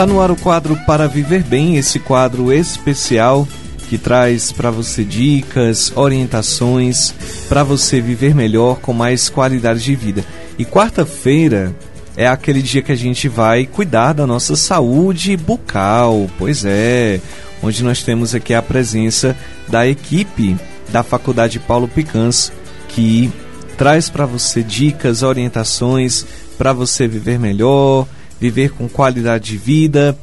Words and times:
Está 0.00 0.10
no 0.10 0.22
ar 0.22 0.30
o 0.30 0.36
quadro 0.36 0.74
Para 0.86 1.06
Viver 1.06 1.42
Bem, 1.42 1.76
esse 1.76 1.98
quadro 1.98 2.50
especial 2.50 3.46
que 3.86 3.98
traz 3.98 4.50
para 4.50 4.70
você 4.70 5.04
dicas, 5.04 5.92
orientações 5.94 7.12
para 7.50 7.62
você 7.62 8.00
viver 8.00 8.34
melhor 8.34 8.80
com 8.80 8.94
mais 8.94 9.28
qualidade 9.28 9.84
de 9.84 9.94
vida. 9.94 10.24
E 10.58 10.64
quarta-feira 10.64 11.76
é 12.16 12.26
aquele 12.26 12.62
dia 12.62 12.80
que 12.80 12.92
a 12.92 12.96
gente 12.96 13.28
vai 13.28 13.66
cuidar 13.66 14.14
da 14.14 14.26
nossa 14.26 14.56
saúde 14.56 15.36
bucal. 15.36 16.30
Pois 16.38 16.64
é, 16.64 17.20
onde 17.62 17.84
nós 17.84 18.02
temos 18.02 18.34
aqui 18.34 18.54
a 18.54 18.62
presença 18.62 19.36
da 19.68 19.86
equipe 19.86 20.56
da 20.88 21.02
Faculdade 21.02 21.58
Paulo 21.58 21.86
Picans 21.86 22.50
que 22.88 23.30
traz 23.76 24.08
para 24.08 24.24
você 24.24 24.62
dicas, 24.62 25.22
orientações 25.22 26.24
para 26.56 26.72
você 26.72 27.06
viver 27.06 27.38
melhor, 27.38 28.06
viver 28.40 28.70
com 28.70 28.88
qualidade 28.88 29.50
de 29.50 29.56
vida. 29.58 30.16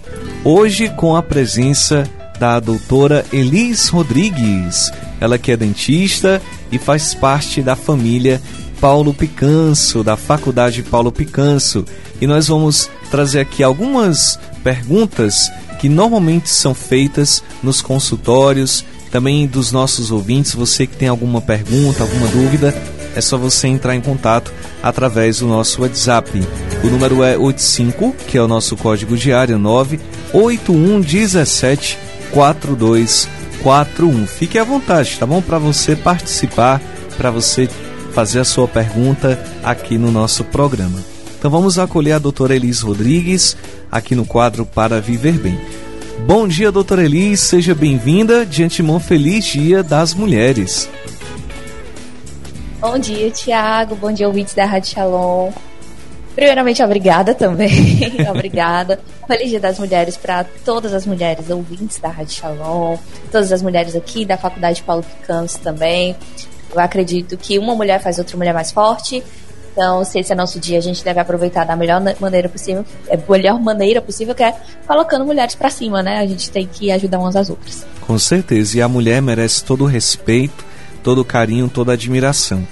Hoje 0.43 0.89
com 0.89 1.15
a 1.15 1.21
presença 1.21 2.09
da 2.39 2.59
doutora 2.59 3.25
Elis 3.31 3.87
Rodrigues, 3.89 4.91
ela 5.19 5.37
que 5.37 5.51
é 5.51 5.57
dentista 5.57 6.41
e 6.71 6.77
faz 6.77 7.13
parte 7.13 7.61
da 7.61 7.75
família 7.75 8.41
Paulo 8.79 9.13
Picanso, 9.13 10.03
da 10.03 10.15
Faculdade 10.15 10.83
Paulo 10.83 11.11
Picanso. 11.11 11.85
E 12.21 12.27
nós 12.27 12.47
vamos 12.47 12.89
trazer 13.09 13.39
aqui 13.39 13.63
algumas 13.63 14.39
perguntas 14.63 15.51
que 15.79 15.89
normalmente 15.89 16.49
são 16.49 16.73
feitas 16.73 17.43
nos 17.61 17.81
consultórios, 17.81 18.83
também 19.11 19.47
dos 19.47 19.71
nossos 19.71 20.11
ouvintes. 20.11 20.53
Você 20.53 20.85
que 20.85 20.95
tem 20.95 21.07
alguma 21.07 21.41
pergunta, 21.41 22.03
alguma 22.03 22.27
dúvida, 22.27 22.75
é 23.17 23.21
só 23.21 23.35
você 23.35 23.67
entrar 23.67 23.95
em 23.95 24.01
contato 24.01 24.53
através 24.81 25.39
do 25.39 25.47
nosso 25.47 25.81
WhatsApp. 25.81 26.41
O 26.83 26.87
número 26.87 27.23
é 27.23 27.35
85, 27.35 28.15
que 28.27 28.37
é 28.37 28.41
o 28.41 28.47
nosso 28.47 28.77
código 28.77 29.17
diário 29.17 29.57
98117 29.57 31.97
4241. 32.29 34.27
Fique 34.27 34.59
à 34.59 34.63
vontade, 34.63 35.17
tá 35.17 35.25
bom? 35.25 35.41
Para 35.41 35.57
você 35.57 35.95
participar, 35.95 36.79
para 37.17 37.31
você 37.31 37.67
fazer 38.13 38.39
a 38.39 38.45
sua 38.45 38.67
pergunta 38.67 39.43
aqui 39.63 39.97
no 39.97 40.11
nosso 40.11 40.43
programa. 40.43 41.03
Então 41.39 41.49
vamos 41.49 41.79
acolher 41.79 42.11
a 42.11 42.19
doutora 42.19 42.55
Elis 42.55 42.81
Rodrigues 42.81 43.57
aqui 43.91 44.13
no 44.13 44.25
quadro 44.25 44.63
Para 44.63 45.01
Viver 45.01 45.39
Bem. 45.39 45.59
Bom 46.27 46.47
dia, 46.47 46.71
doutora 46.71 47.03
Elis, 47.03 47.39
seja 47.39 47.73
bem-vinda. 47.73 48.45
De 48.45 48.63
antemão, 48.63 48.99
feliz 48.99 49.43
Dia 49.45 49.81
das 49.81 50.13
Mulheres. 50.13 50.87
Bom 52.79 52.99
dia, 52.99 53.31
Tiago. 53.31 53.95
Bom 53.95 54.11
dia, 54.11 54.27
ouvintes 54.27 54.53
da 54.53 54.65
Rádio 54.65 54.91
Shalom. 54.91 55.51
Primeiramente, 56.35 56.83
obrigada 56.83 57.33
também. 57.33 57.71
obrigada. 58.29 58.99
Feliz 59.25 59.49
Dia 59.49 59.59
das 59.59 59.79
Mulheres 59.79 60.15
para 60.15 60.43
todas 60.63 60.93
as 60.93 61.03
mulheres 61.03 61.49
ouvintes 61.49 61.97
da 61.97 62.09
Rádio 62.09 62.35
Shalom, 62.35 62.97
todas 63.31 63.51
as 63.51 63.63
mulheres 63.63 63.95
aqui 63.95 64.23
da 64.23 64.37
Faculdade 64.37 64.83
Paulo 64.83 65.03
Picanso 65.03 65.59
também. 65.59 66.15
Eu 66.71 66.79
acredito 66.79 67.35
que 67.35 67.57
uma 67.57 67.73
mulher 67.73 67.99
faz 67.99 68.19
outra 68.19 68.37
mulher 68.37 68.53
mais 68.53 68.71
forte. 68.71 69.23
Então, 69.71 70.03
se 70.03 70.19
esse 70.19 70.31
é 70.31 70.35
nosso 70.35 70.59
dia, 70.59 70.77
a 70.77 70.81
gente 70.81 71.03
deve 71.03 71.19
aproveitar 71.19 71.63
da 71.63 71.75
melhor 71.75 72.01
maneira 72.19 72.47
possível, 72.47 72.85
é 73.07 73.17
melhor 73.29 73.59
maneira 73.59 74.01
possível, 74.01 74.35
que 74.35 74.43
é 74.43 74.55
colocando 74.85 75.25
mulheres 75.25 75.55
para 75.55 75.69
cima, 75.71 76.03
né? 76.03 76.19
A 76.19 76.25
gente 76.27 76.51
tem 76.51 76.67
que 76.67 76.91
ajudar 76.91 77.17
umas 77.17 77.35
às 77.35 77.49
outras. 77.49 77.85
Com 78.01 78.17
certeza. 78.19 78.77
E 78.77 78.81
a 78.81 78.87
mulher 78.87 79.21
merece 79.21 79.63
todo 79.63 79.83
o 79.83 79.87
respeito, 79.87 80.65
todo 80.97 81.21
o 81.21 81.25
carinho, 81.25 81.69
toda 81.69 81.91
a 81.91 81.93
admiração. 81.93 82.67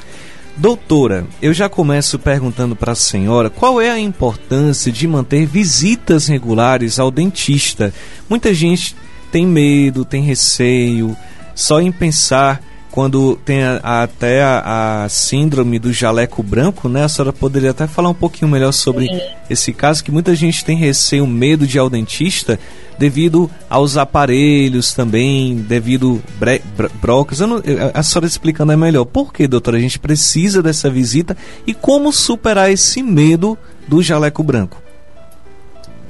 Doutora, 0.58 1.28
eu 1.42 1.54
já 1.54 1.68
começo 1.68 2.18
perguntando 2.18 2.76
para 2.76 2.94
a 2.94 2.96
senhora 2.96 3.50
qual 3.50 3.82
é 3.82 3.90
a 3.90 4.00
importância 4.00 4.90
de 4.92 5.06
manter 5.06 5.46
visitas 5.46 6.28
regulares 6.28 6.98
ao 6.98 7.12
dentista. 7.12 7.94
Muita 8.30 8.54
gente 8.54 8.96
tem 9.32 9.46
medo, 9.46 10.06
tem 10.06 10.24
receio, 10.24 11.16
só 11.54 11.82
em 11.82 11.92
pensar 11.92 12.64
quando 12.90 13.36
tem 13.44 13.62
a, 13.62 13.82
a, 13.84 14.04
até 14.04 14.42
a, 14.42 15.04
a, 15.04 15.10
síndrome 15.10 15.78
do 15.78 15.92
jaleco 15.92 16.42
branco, 16.42 16.88
né? 16.88 17.04
A 17.04 17.10
senhora 17.10 17.34
poderia 17.34 17.72
até 17.72 17.86
falar 17.86 18.08
um 18.08 18.14
pouquinho 18.14 18.50
melhor 18.50 18.72
sobre 18.72 19.08
Sim. 19.08 19.20
esse 19.50 19.74
caso, 19.74 20.02
que 20.02 20.10
muita 20.10 20.34
gente 20.34 20.64
tem 20.64 20.78
receio, 20.78 21.28
medo 21.28 21.68
de 21.68 21.78
ir 21.78 21.80
ao 21.80 21.90
dentista 21.90 22.58
devido 22.98 23.50
aos 23.70 23.98
aparelhos 23.98 24.94
também, 24.94 25.56
devido 25.56 26.22
bre, 26.40 26.62
brocas. 27.02 27.40
Não, 27.40 27.62
a 27.94 28.04
senhora 28.04 28.28
explicando 28.28 28.72
é 28.72 28.76
melhor. 28.76 29.06
Por 29.06 29.34
que, 29.34 29.48
doutora, 29.48 29.78
a 29.78 29.82
gente 29.82 30.00
precisa 30.00 30.62
dessa 30.62 30.90
visita 30.90 31.36
e 31.66 31.74
como 31.74 32.12
superar 32.12 32.72
esse 32.72 33.02
medo 33.04 33.58
do 33.88 34.02
jaleco 34.02 34.44
branco? 34.44 34.82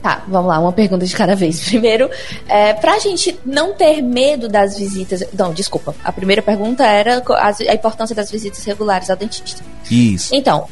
Tá, 0.06 0.24
vamos 0.28 0.50
lá, 0.50 0.60
uma 0.60 0.72
pergunta 0.72 1.04
de 1.04 1.16
cada 1.16 1.36
vez. 1.36 1.66
Primeiro, 1.68 2.08
é, 2.48 2.74
pra 2.74 3.00
gente 3.00 3.40
não 3.44 3.74
ter 3.74 4.04
medo 4.04 4.48
das 4.48 4.78
visitas. 4.78 5.24
Não, 5.34 5.52
desculpa. 5.52 5.96
A 6.04 6.12
primeira 6.12 6.44
pergunta 6.44 6.86
era 6.86 7.24
a, 7.28 7.72
a 7.72 7.74
importância 7.74 8.16
das 8.16 8.30
visitas 8.30 8.64
regulares 8.64 9.10
ao 9.10 9.18
dentista. 9.18 9.64
Isso. 9.90 10.36
Então, 10.36 10.68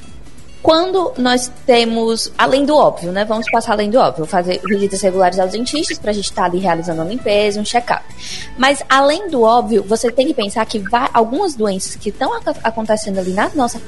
quando 0.64 1.12
nós 1.18 1.52
temos, 1.66 2.32
além 2.38 2.66
do 2.66 2.74
óbvio, 2.74 3.12
né? 3.12 3.26
Vamos 3.26 3.52
passar 3.52 3.74
além 3.74 3.90
do 3.90 4.00
óbvio, 4.00 4.26
fazer 4.26 4.62
visitas 4.64 5.02
regulares 5.02 5.38
aos 5.38 5.52
dentistas 5.52 6.00
para 6.00 6.12
a 6.12 6.14
gente 6.14 6.24
estar 6.24 6.44
tá 6.44 6.48
ali 6.48 6.58
realizando 6.60 7.02
a 7.02 7.06
limpeza, 7.06 7.60
um 7.60 7.66
check-up. 7.66 8.02
Mas 8.58 8.82
além 8.90 9.30
do 9.30 9.44
óbvio, 9.44 9.84
você 9.84 10.10
tem 10.10 10.26
que 10.26 10.34
pensar 10.34 10.66
que 10.66 10.80
vai, 10.80 11.10
algumas 11.14 11.54
doenças 11.54 11.98
que 11.98 12.08
estão 12.08 12.32
acontecendo 12.64 13.20
ali 13.20 13.34
na 13.34 13.52
nossa 13.54 13.80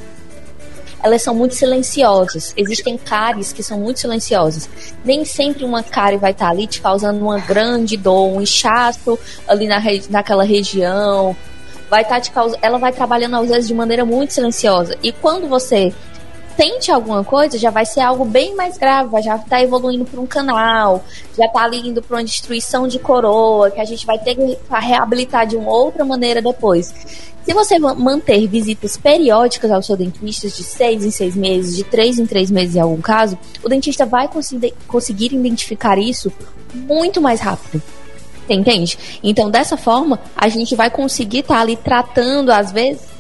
elas 1.02 1.22
são 1.22 1.36
muito 1.36 1.54
silenciosas. 1.54 2.52
Existem 2.58 2.98
cáries 2.98 3.54
que 3.54 3.62
são 3.62 3.80
muito 3.80 4.00
silenciosas. 4.00 4.68
Nem 5.04 5.24
sempre 5.24 5.64
uma 5.64 5.84
cárie 5.84 6.18
vai 6.18 6.32
estar 6.32 6.50
ali 6.50 6.66
te 6.66 6.82
causando 6.82 7.20
uma 7.20 7.38
grande 7.38 7.96
dor, 7.96 8.28
um 8.28 8.42
inchaço 8.42 9.18
ali 9.48 9.68
na, 9.68 9.80
naquela 10.10 10.44
região. 10.44 11.38
Vai 11.92 12.02
estar 12.02 12.20
te 12.20 12.32
causando, 12.32 12.58
ela 12.60 12.80
vai 12.80 12.92
trabalhando 12.92 13.36
às 13.36 13.50
vezes 13.50 13.68
de 13.68 13.74
maneira 13.76 14.04
muito 14.04 14.34
silenciosa. 14.34 14.98
E 15.04 15.12
quando 15.12 15.48
você 15.48 15.94
tente 16.56 16.92
alguma 16.92 17.24
coisa, 17.24 17.58
já 17.58 17.70
vai 17.70 17.86
ser 17.86 18.02
algo 18.02 18.26
bem 18.26 18.56
mais 18.56 18.78
grave, 18.78 19.22
já 19.22 19.36
está 19.36 19.62
evoluindo 19.62 20.06
para 20.06 20.20
um 20.20 20.28
canal, 20.28 21.04
já 21.38 21.46
está 21.46 21.64
ali 21.64 21.90
indo 21.90 22.02
para 22.02 22.18
uma 22.18 22.24
destruição 22.24 22.88
de 22.88 23.00
coroa, 23.00 23.72
que 23.72 23.80
a 23.80 23.86
gente 23.86 24.06
vai 24.06 24.18
ter 24.18 24.36
que 24.36 24.58
reabilitar 24.72 25.46
de 25.46 25.56
uma 25.56 25.72
outra 25.72 26.04
maneira 26.04 26.42
depois. 26.42 26.94
Se 27.46 27.54
você 27.54 27.78
manter 27.78 28.48
visitas 28.48 28.98
periódicas 28.98 29.70
ao 29.70 29.82
seu 29.82 29.96
dentista 29.96 30.48
de 30.48 30.64
seis 30.64 31.06
em 31.06 31.12
seis 31.12 31.36
meses, 31.36 31.76
de 31.76 31.84
três 31.84 32.18
em 32.18 32.26
três 32.26 32.50
meses 32.50 32.76
em 32.76 32.80
algum 32.80 33.00
caso, 33.00 33.38
o 33.64 33.70
dentista 33.70 34.04
vai 34.04 34.28
conseguir 34.88 35.34
identificar 35.34 36.00
isso 36.00 36.32
muito 36.74 37.22
mais 37.22 37.40
rápido. 37.40 37.82
Entende? 38.50 38.98
Então, 39.24 39.50
dessa 39.50 39.78
forma, 39.78 40.20
a 40.36 40.48
gente 40.50 40.76
vai 40.76 40.90
conseguir 40.90 41.40
estar 41.40 41.56
tá 41.56 41.62
ali 41.62 41.76
tratando, 41.76 42.52
às 42.52 42.72
vezes, 42.72 43.15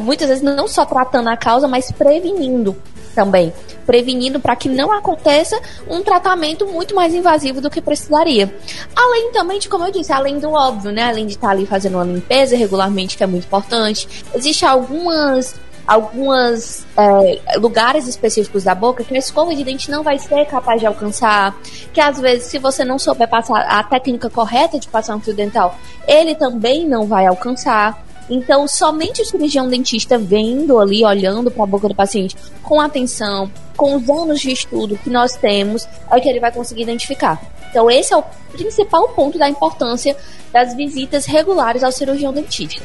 muitas 0.00 0.28
vezes 0.28 0.42
não 0.42 0.66
só 0.66 0.84
tratando 0.84 1.28
a 1.28 1.36
causa, 1.36 1.68
mas 1.68 1.90
prevenindo 1.90 2.76
também. 3.14 3.52
Prevenindo 3.86 4.40
para 4.40 4.56
que 4.56 4.68
não 4.68 4.92
aconteça 4.92 5.60
um 5.88 6.02
tratamento 6.02 6.66
muito 6.66 6.94
mais 6.94 7.14
invasivo 7.14 7.60
do 7.60 7.70
que 7.70 7.80
precisaria. 7.80 8.52
Além 8.94 9.32
também 9.32 9.58
de, 9.58 9.68
como 9.68 9.84
eu 9.84 9.92
disse, 9.92 10.12
além 10.12 10.38
do 10.38 10.50
óbvio, 10.50 10.92
né? 10.92 11.04
Além 11.04 11.26
de 11.26 11.34
estar 11.34 11.50
ali 11.50 11.66
fazendo 11.66 11.94
uma 11.94 12.04
limpeza 12.04 12.56
regularmente, 12.56 13.16
que 13.16 13.24
é 13.24 13.26
muito 13.26 13.44
importante. 13.44 14.08
Existem 14.34 14.68
algumas 14.68 15.54
alguns 15.84 16.86
é, 16.96 17.58
lugares 17.58 18.06
específicos 18.06 18.62
da 18.62 18.74
boca 18.74 19.02
que 19.02 19.14
a 19.14 19.18
escova 19.18 19.54
de 19.54 19.64
dente 19.64 19.90
não 19.90 20.04
vai 20.04 20.16
ser 20.16 20.46
capaz 20.46 20.80
de 20.80 20.86
alcançar, 20.86 21.56
que 21.92 22.00
às 22.00 22.20
vezes 22.20 22.46
se 22.46 22.58
você 22.58 22.84
não 22.84 23.00
souber 23.00 23.28
passar 23.28 23.62
a 23.62 23.82
técnica 23.82 24.30
correta 24.30 24.78
de 24.78 24.88
passar 24.88 25.16
um 25.16 25.20
fio 25.20 25.34
dental, 25.34 25.76
ele 26.06 26.34
também 26.34 26.86
não 26.86 27.06
vai 27.06 27.26
alcançar. 27.26 28.00
Então, 28.30 28.66
somente 28.68 29.22
o 29.22 29.24
cirurgião 29.24 29.68
dentista 29.68 30.16
vendo 30.16 30.78
ali, 30.78 31.04
olhando 31.04 31.50
para 31.50 31.64
a 31.64 31.66
boca 31.66 31.88
do 31.88 31.94
paciente 31.94 32.36
com 32.62 32.80
atenção, 32.80 33.50
com 33.76 33.96
os 33.96 34.08
anos 34.08 34.40
de 34.40 34.52
estudo 34.52 34.98
que 34.98 35.10
nós 35.10 35.36
temos, 35.36 35.86
é 36.10 36.20
que 36.20 36.28
ele 36.28 36.40
vai 36.40 36.52
conseguir 36.52 36.82
identificar. 36.82 37.40
Então, 37.70 37.90
esse 37.90 38.12
é 38.12 38.16
o 38.16 38.24
principal 38.52 39.08
ponto 39.08 39.38
da 39.38 39.48
importância 39.48 40.16
das 40.52 40.76
visitas 40.76 41.24
regulares 41.26 41.82
ao 41.82 41.90
cirurgião 41.90 42.32
dentista. 42.32 42.82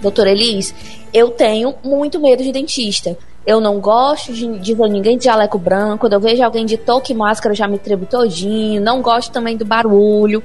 Doutora 0.00 0.30
Elis, 0.30 0.74
eu 1.12 1.30
tenho 1.30 1.74
muito 1.84 2.20
medo 2.20 2.42
de 2.42 2.52
dentista. 2.52 3.16
Eu 3.46 3.60
não 3.60 3.80
gosto 3.80 4.32
de, 4.32 4.58
de 4.58 4.74
ver 4.74 4.88
ninguém 4.88 5.16
de 5.16 5.24
jaleco 5.24 5.58
branco. 5.58 6.00
Quando 6.00 6.12
eu 6.12 6.20
vejo 6.20 6.42
alguém 6.42 6.66
de 6.66 6.76
toque 6.76 7.12
e 7.12 7.16
máscara, 7.16 7.52
eu 7.52 7.56
já 7.56 7.66
me 7.66 7.78
trevo 7.78 8.06
todinho. 8.06 8.80
Não 8.80 9.00
gosto 9.00 9.32
também 9.32 9.56
do 9.56 9.64
barulho. 9.64 10.42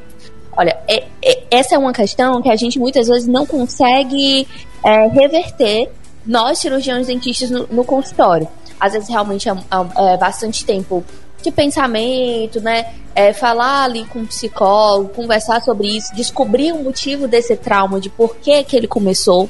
Olha, 0.56 0.78
é, 0.88 1.04
é, 1.24 1.44
essa 1.52 1.76
é 1.76 1.78
uma 1.78 1.94
questão 1.94 2.42
que 2.42 2.50
a 2.50 2.56
gente 2.56 2.80
muitas 2.80 3.08
vezes 3.08 3.28
não 3.28 3.46
consegue 3.46 4.48
é, 4.84 5.08
reverter 5.08 5.90
nós, 6.26 6.60
cirurgiões 6.60 7.08
dentistas, 7.08 7.50
no, 7.50 7.68
no 7.68 7.84
consultório. 7.84 8.48
Às 8.80 8.94
vezes 8.94 9.10
realmente 9.10 9.50
é, 9.50 9.52
é, 9.52 10.14
é 10.14 10.18
bastante 10.18 10.66
tempo 10.66 11.04
de 11.42 11.52
pensamento, 11.52 12.62
né? 12.62 12.94
É, 13.16 13.32
falar 13.32 13.84
ali 13.84 14.06
com 14.06 14.20
o 14.20 14.28
psicólogo, 14.28 15.10
conversar 15.10 15.62
sobre 15.62 15.88
isso, 15.88 16.16
descobrir 16.16 16.72
o 16.72 16.84
motivo 16.84 17.28
desse 17.28 17.56
trauma, 17.56 18.00
de 18.00 18.10
por 18.10 18.38
que, 18.38 18.64
que 18.64 18.76
ele 18.76 18.88
começou. 18.88 19.50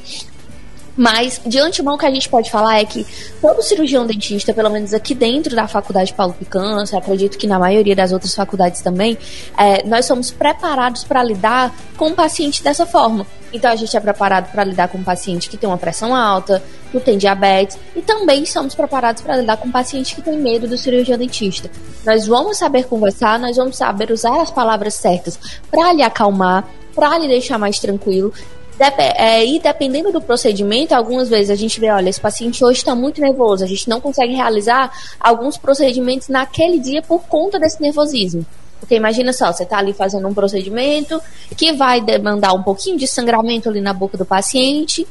Mas, 0.96 1.42
de 1.46 1.60
antemão, 1.60 1.96
o 1.96 1.98
que 1.98 2.06
a 2.06 2.12
gente 2.12 2.30
pode 2.30 2.52
falar 2.52 2.80
é 2.80 2.86
que 2.86 3.06
todo 3.42 3.62
cirurgião 3.64 4.06
dentista, 4.06 4.54
pelo 4.54 4.70
menos 4.70 4.94
aqui 4.94 5.16
dentro 5.16 5.56
da 5.56 5.68
faculdade 5.68 6.14
Paulo 6.14 6.34
Picança, 6.34 6.98
acredito 6.98 7.38
que 7.38 7.48
na 7.48 7.58
maioria 7.58 7.96
das 7.96 8.12
outras 8.12 8.34
faculdades 8.36 8.82
também, 8.82 9.18
é, 9.58 9.84
nós 9.88 10.06
somos 10.06 10.30
preparados 10.30 11.04
para 11.04 11.24
lidar 11.24 11.74
com 11.98 12.10
o 12.10 12.14
paciente 12.14 12.64
dessa 12.64 12.86
forma. 12.86 13.26
Então, 13.52 13.72
a 13.72 13.76
gente 13.76 13.96
é 13.96 14.00
preparado 14.00 14.52
para 14.52 14.64
lidar 14.64 14.88
com 14.88 14.98
um 14.98 15.04
paciente 15.04 15.50
que 15.50 15.58
tem 15.58 15.70
uma 15.70 15.78
pressão 15.78 16.16
alta, 16.16 16.62
que 16.92 17.00
tem 17.00 17.18
diabetes, 17.18 17.78
e 17.96 18.02
também 18.02 18.46
somos 18.46 18.76
preparados 18.76 19.22
para 19.22 19.38
lidar 19.38 19.58
com 19.58 19.68
um 19.68 19.72
paciente 19.72 20.16
que 20.16 20.22
tem 20.22 20.38
medo 20.38 20.68
do 20.68 20.78
cirurgião 20.78 21.18
dentista. 21.18 21.70
Nós 22.06 22.28
vamos 22.28 22.58
saber 22.58 22.86
conversar, 22.86 23.40
nós 23.40 23.58
vamos 23.58 23.78
saber 23.78 24.12
usar 24.12 24.42
as 24.42 24.52
palavras 24.52 24.96
certas 24.96 25.40
para 25.70 25.94
lhe 25.94 26.02
acalmar, 26.02 26.68
para 26.96 27.18
lhe 27.18 27.28
deixar 27.28 27.58
mais 27.58 27.80
tranquilo 27.80 28.32
É, 28.80 29.46
e 29.46 29.60
dependendo 29.60 30.12
do 30.12 30.22
procedimento, 30.22 30.94
algumas 30.94 31.30
vezes 31.30 31.50
a 31.50 31.56
gente 31.56 31.80
vê, 31.80 31.90
olha, 31.90 32.10
esse 32.10 32.20
paciente 32.20 32.64
hoje 32.64 32.80
está 32.80 32.96
muito 32.96 33.22
nervoso, 33.22 33.64
a 33.64 33.68
gente 33.68 33.88
não 33.88 34.02
consegue 34.02 34.34
realizar 34.34 34.92
alguns 35.20 35.58
procedimentos 35.58 36.28
naquele 36.28 36.80
dia 36.80 37.02
por 37.02 37.24
conta 37.24 37.60
desse 37.60 37.82
nervosismo. 37.82 38.46
Porque 38.80 38.96
imagina 38.96 39.32
só, 39.32 39.52
você 39.52 39.64
está 39.64 39.78
ali 39.78 39.94
fazendo 39.94 40.28
um 40.28 40.34
procedimento 40.34 41.22
que 41.56 41.72
vai 41.72 42.02
demandar 42.02 42.54
um 42.54 42.62
pouquinho 42.62 42.98
de 42.98 43.08
sangramento 43.08 43.70
ali 43.70 43.80
na 43.80 43.94
boca 43.94 44.18
do 44.18 44.26
paciente 44.26 45.08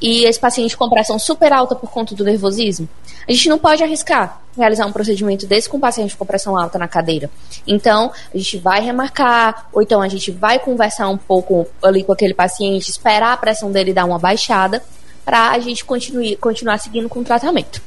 e 0.00 0.24
esse 0.24 0.38
paciente 0.38 0.76
com 0.76 0.88
pressão 0.88 1.18
super 1.18 1.52
alta 1.52 1.74
por 1.74 1.90
conta 1.90 2.14
do 2.14 2.24
nervosismo. 2.24 2.88
A 3.28 3.32
gente 3.32 3.48
não 3.48 3.58
pode 3.58 3.82
arriscar 3.82 4.40
realizar 4.56 4.86
um 4.86 4.92
procedimento 4.92 5.46
desse 5.46 5.68
com 5.68 5.76
um 5.76 5.80
paciente 5.80 6.16
com 6.16 6.24
pressão 6.24 6.58
alta 6.58 6.78
na 6.78 6.88
cadeira. 6.88 7.30
Então, 7.66 8.10
a 8.34 8.38
gente 8.38 8.56
vai 8.56 8.80
remarcar, 8.80 9.68
ou 9.72 9.82
então 9.82 10.00
a 10.00 10.08
gente 10.08 10.30
vai 10.30 10.58
conversar 10.58 11.08
um 11.08 11.18
pouco 11.18 11.66
ali 11.82 12.02
com 12.02 12.12
aquele 12.12 12.34
paciente, 12.34 12.90
esperar 12.90 13.34
a 13.34 13.36
pressão 13.36 13.70
dele 13.70 13.92
dar 13.92 14.06
uma 14.06 14.18
baixada, 14.18 14.82
para 15.24 15.50
a 15.50 15.58
gente 15.58 15.84
continue, 15.84 16.36
continuar 16.36 16.78
seguindo 16.78 17.08
com 17.08 17.20
o 17.20 17.24
tratamento. 17.24 17.82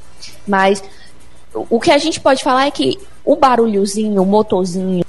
Mas 0.48 0.84
o 1.54 1.80
que 1.80 1.92
a 1.92 1.98
gente 1.98 2.20
pode 2.20 2.44
falar 2.44 2.68
é 2.68 2.72
que 2.72 3.00
o 3.26 3.36
barulhozinho, 3.36 4.22
o 4.22 4.26
motorzinho, 4.26 5.04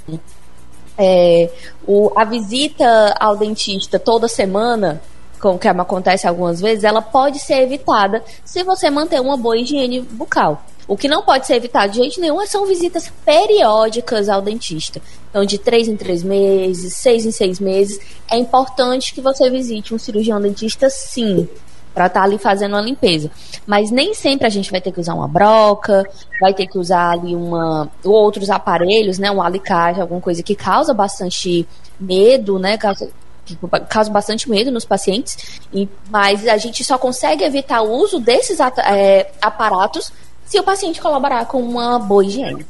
é, 0.96 1.50
o, 1.86 2.12
a 2.16 2.24
visita 2.24 3.14
ao 3.18 3.36
dentista 3.36 3.98
toda 3.98 4.28
semana, 4.28 5.02
como 5.40 5.58
que 5.58 5.68
acontece 5.68 6.26
algumas 6.26 6.60
vezes, 6.60 6.84
ela 6.84 7.00
pode 7.00 7.38
ser 7.38 7.62
evitada 7.62 8.22
se 8.44 8.62
você 8.62 8.90
manter 8.90 9.20
uma 9.20 9.36
boa 9.36 9.56
higiene 9.56 10.00
bucal. 10.00 10.62
O 10.86 10.96
que 10.96 11.06
não 11.06 11.22
pode 11.22 11.46
ser 11.46 11.54
evitado 11.54 11.92
de 11.92 11.98
jeito 11.98 12.20
nenhum 12.20 12.44
são 12.46 12.66
visitas 12.66 13.12
periódicas 13.24 14.28
ao 14.28 14.42
dentista. 14.42 15.00
Então, 15.30 15.44
de 15.44 15.56
três 15.56 15.86
em 15.86 15.96
três 15.96 16.22
meses, 16.24 16.94
seis 16.94 17.24
em 17.24 17.30
seis 17.30 17.60
meses, 17.60 18.00
é 18.28 18.36
importante 18.36 19.14
que 19.14 19.20
você 19.20 19.48
visite 19.48 19.94
um 19.94 19.98
cirurgião 19.98 20.40
dentista, 20.40 20.90
sim, 20.90 21.48
para 21.94 22.06
estar 22.06 22.20
tá 22.20 22.26
ali 22.26 22.38
fazendo 22.38 22.72
uma 22.72 22.80
limpeza. 22.80 23.30
Mas 23.64 23.92
nem 23.92 24.14
sempre 24.14 24.46
a 24.46 24.50
gente 24.50 24.70
vai 24.70 24.80
ter 24.80 24.90
que 24.90 25.00
usar 25.00 25.14
uma 25.14 25.28
broca, 25.28 26.04
vai 26.40 26.52
ter 26.52 26.66
que 26.66 26.76
usar 26.76 27.12
ali 27.12 27.36
uma 27.36 27.88
outros 28.04 28.50
aparelhos, 28.50 29.18
né, 29.18 29.30
um 29.30 29.40
alicate, 29.40 30.00
alguma 30.00 30.20
coisa 30.20 30.42
que 30.42 30.56
causa 30.56 30.92
bastante 30.92 31.66
medo, 32.00 32.58
né, 32.58 32.76
causa, 32.76 33.08
que 33.44 33.56
causa 33.88 34.10
bastante 34.10 34.48
medo 34.48 34.70
nos 34.70 34.84
pacientes, 34.84 35.60
e, 35.72 35.88
mas 36.10 36.46
a 36.46 36.56
gente 36.56 36.84
só 36.84 36.98
consegue 36.98 37.44
evitar 37.44 37.82
o 37.82 37.90
uso 37.90 38.20
desses 38.20 38.58
é, 38.60 39.30
aparatos 39.40 40.12
se 40.46 40.58
o 40.58 40.62
paciente 40.62 41.00
colaborar 41.00 41.44
com 41.46 41.62
uma 41.62 41.98
boa 41.98 42.24
higiene. 42.24 42.66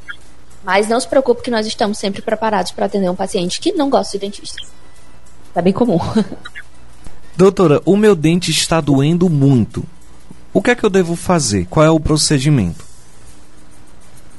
Mas 0.63 0.87
não 0.87 0.99
se 0.99 1.07
preocupe 1.07 1.41
que 1.41 1.49
nós 1.49 1.65
estamos 1.65 1.97
sempre 1.97 2.21
preparados 2.21 2.71
para 2.71 2.85
atender 2.85 3.09
um 3.09 3.15
paciente 3.15 3.59
que 3.59 3.71
não 3.71 3.89
gosta 3.89 4.17
de 4.17 4.25
dentista. 4.25 4.61
É 5.55 5.61
bem 5.61 5.73
comum. 5.73 5.99
Doutora, 7.35 7.81
o 7.85 7.97
meu 7.97 8.15
dente 8.15 8.51
está 8.51 8.79
doendo 8.79 9.29
muito. 9.29 9.83
O 10.53 10.61
que 10.61 10.69
é 10.71 10.75
que 10.75 10.83
eu 10.83 10.89
devo 10.89 11.15
fazer? 11.15 11.65
Qual 11.65 11.85
é 11.85 11.89
o 11.89 11.99
procedimento? 11.99 12.85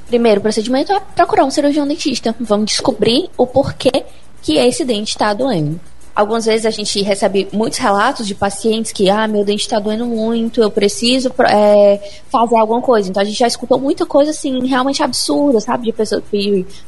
Primeiro 0.07 0.41
procedimento 0.41 0.93
é 0.93 1.01
procurar 1.01 1.45
um 1.45 1.51
cirurgião 1.51 1.89
dentista. 1.89 2.37
Vamos 2.39 2.67
descobrir 2.67 3.31
o 3.37 3.47
porquê 3.47 4.05
que 4.43 4.59
esse 4.59 4.85
dente 4.85 5.11
está 5.11 5.33
doendo. 5.33 5.81
Algumas 6.15 6.45
vezes 6.45 6.67
a 6.67 6.71
gente 6.71 7.01
recebe 7.03 7.49
muitos 7.53 7.79
relatos 7.79 8.27
de 8.27 8.35
pacientes 8.35 8.93
que, 8.93 9.09
ah, 9.09 9.27
meu 9.27 9.45
dente 9.45 9.63
está 9.63 9.79
doendo 9.79 10.05
muito, 10.05 10.61
eu 10.63 10.71
preciso 10.71 11.33
é, 11.49 11.99
fazer 12.31 12.57
alguma 12.57 12.83
coisa. 12.83 13.09
Então 13.09 13.23
a 13.23 13.25
gente 13.25 13.39
já 13.39 13.47
escutou 13.47 13.79
muita 13.79 14.05
coisa 14.05 14.31
assim, 14.31 14.67
realmente 14.67 15.03
absurda, 15.03 15.61
sabe? 15.61 15.87
De, 15.87 15.93
pessoas, 15.93 16.23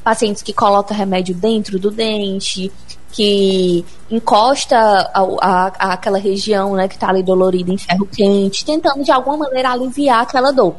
pacientes 0.02 0.42
que 0.42 0.52
colocam 0.52 0.96
remédio 0.96 1.34
dentro 1.34 1.78
do 1.78 1.90
dente, 1.90 2.70
que 3.12 3.84
encosta 4.10 4.76
a, 4.76 5.22
a, 5.40 5.66
a 5.78 5.92
aquela 5.94 6.18
região 6.18 6.74
né, 6.74 6.88
que 6.88 6.94
está 6.94 7.08
ali 7.08 7.22
dolorida 7.22 7.72
em 7.72 7.78
ferro 7.78 8.06
quente, 8.06 8.64
tentando 8.64 9.02
de 9.04 9.10
alguma 9.10 9.38
maneira 9.38 9.70
aliviar 9.70 10.22
aquela 10.22 10.52
dor 10.52 10.74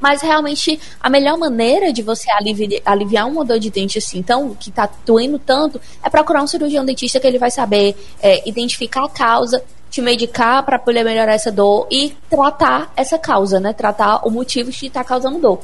mas 0.00 0.22
realmente 0.22 0.80
a 1.00 1.10
melhor 1.10 1.38
maneira 1.38 1.92
de 1.92 2.02
você 2.02 2.30
aliviar, 2.32 2.80
aliviar 2.84 3.28
uma 3.28 3.44
dor 3.44 3.58
de 3.58 3.70
dente 3.70 3.98
assim, 3.98 4.18
então, 4.18 4.54
que 4.58 4.70
está 4.70 4.88
doendo 5.04 5.38
tanto, 5.38 5.80
é 6.02 6.08
procurar 6.08 6.42
um 6.42 6.46
cirurgião 6.46 6.84
dentista 6.84 7.20
que 7.20 7.26
ele 7.26 7.38
vai 7.38 7.50
saber 7.50 7.94
é, 8.20 8.48
identificar 8.48 9.04
a 9.04 9.08
causa, 9.08 9.62
te 9.90 10.00
medicar 10.00 10.64
para 10.64 10.78
poder 10.78 11.04
melhorar 11.04 11.34
essa 11.34 11.50
dor 11.50 11.86
e 11.90 12.16
tratar 12.28 12.92
essa 12.96 13.18
causa, 13.18 13.58
né? 13.58 13.72
Tratar 13.72 14.26
o 14.26 14.30
motivo 14.30 14.70
de 14.70 14.86
estar 14.86 15.02
tá 15.02 15.08
causando 15.08 15.38
dor. 15.38 15.60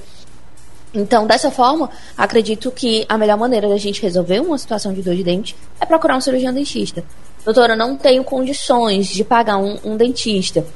Então, 0.92 1.26
dessa 1.26 1.50
forma, 1.50 1.90
acredito 2.16 2.70
que 2.70 3.04
a 3.08 3.18
melhor 3.18 3.36
maneira 3.36 3.68
da 3.68 3.76
gente 3.76 4.00
resolver 4.02 4.40
uma 4.40 4.56
situação 4.58 4.92
de 4.92 5.02
dor 5.02 5.14
de 5.14 5.22
dente 5.22 5.56
é 5.80 5.86
procurar 5.86 6.16
um 6.16 6.20
cirurgião 6.20 6.52
dentista. 6.52 7.04
Doutora, 7.44 7.74
eu 7.74 7.78
não 7.78 7.96
tenho 7.96 8.24
condições 8.24 9.06
de 9.06 9.22
pagar 9.22 9.58
um, 9.58 9.78
um 9.84 9.96
dentista 9.96 10.66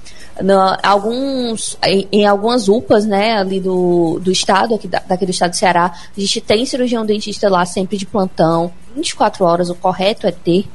alguns, 0.82 1.76
em, 1.82 2.08
em, 2.10 2.26
algumas 2.26 2.68
UPAs, 2.68 3.04
né, 3.04 3.38
ali 3.38 3.60
do, 3.60 4.18
do 4.20 4.30
estado, 4.30 4.74
aqui 4.74 4.88
da, 4.88 5.00
daquele 5.00 5.30
estado 5.30 5.50
do 5.50 5.56
Ceará, 5.56 5.92
a 6.16 6.20
gente 6.20 6.40
tem 6.40 6.64
cirurgião 6.64 7.04
dentista 7.04 7.48
lá 7.48 7.64
sempre 7.64 7.96
de 7.96 8.06
plantão, 8.06 8.72
24 8.94 9.44
horas, 9.44 9.70
o 9.70 9.74
correto 9.74 10.26
é 10.26 10.32
ter 10.32 10.66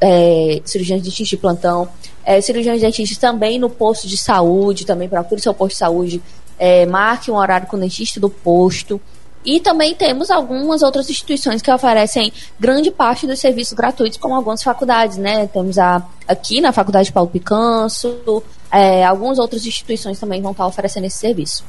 é, 0.00 0.60
cirurgião 0.64 0.98
dentista 0.98 1.24
de 1.24 1.36
plantão. 1.36 1.88
É, 2.24 2.40
cirurgiões 2.40 2.80
dentistas 2.80 3.18
também 3.18 3.58
no 3.58 3.68
posto 3.68 4.08
de 4.08 4.16
saúde, 4.16 4.86
também 4.86 5.08
procure 5.08 5.40
seu 5.40 5.52
posto 5.52 5.72
de 5.72 5.78
saúde, 5.78 6.22
é, 6.58 6.86
marque 6.86 7.30
um 7.30 7.36
horário 7.36 7.66
com 7.66 7.76
o 7.76 7.80
dentista 7.80 8.18
do 8.18 8.30
posto. 8.30 9.00
E 9.44 9.60
também 9.60 9.94
temos 9.94 10.30
algumas 10.30 10.82
outras 10.82 11.10
instituições 11.10 11.60
que 11.60 11.70
oferecem 11.70 12.32
grande 12.58 12.90
parte 12.90 13.26
dos 13.26 13.38
serviços 13.38 13.74
gratuitos, 13.74 14.18
como 14.18 14.34
algumas 14.34 14.62
faculdades, 14.62 15.18
né? 15.18 15.46
Temos 15.48 15.78
a, 15.78 16.02
aqui 16.26 16.62
na 16.62 16.72
Faculdade 16.72 17.12
Paulo 17.12 17.28
Picanso, 17.28 18.42
é, 18.74 19.04
algumas 19.04 19.38
outras 19.38 19.64
instituições 19.64 20.18
também 20.18 20.42
vão 20.42 20.50
estar 20.50 20.66
oferecendo 20.66 21.04
esse 21.04 21.18
serviço. 21.18 21.64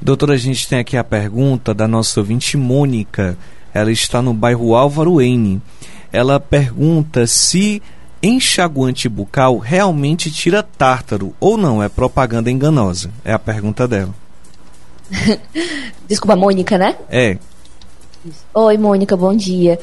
Doutora, 0.00 0.34
a 0.34 0.36
gente 0.36 0.68
tem 0.68 0.78
aqui 0.78 0.96
a 0.96 1.02
pergunta 1.02 1.74
da 1.74 1.88
nossa 1.88 2.20
ouvinte 2.20 2.56
Mônica. 2.56 3.36
Ela 3.74 3.90
está 3.90 4.22
no 4.22 4.32
bairro 4.32 4.76
Álvaro 4.76 5.20
N. 5.20 5.60
Ela 6.12 6.38
pergunta 6.38 7.26
se 7.26 7.82
enxaguante 8.22 9.08
bucal 9.08 9.58
realmente 9.58 10.30
tira 10.30 10.62
tártaro 10.62 11.34
ou 11.38 11.56
não, 11.56 11.82
é 11.82 11.88
propaganda 11.88 12.50
enganosa. 12.50 13.10
É 13.24 13.32
a 13.32 13.38
pergunta 13.38 13.88
dela. 13.88 14.14
Desculpa, 16.06 16.36
Mônica, 16.36 16.78
né? 16.78 16.96
É. 17.10 17.38
Oi, 18.54 18.78
Mônica, 18.78 19.16
bom 19.16 19.34
dia. 19.34 19.80